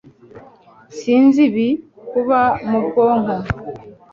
[0.97, 1.67] sinzi ibi
[2.09, 3.35] kuba mu bwonko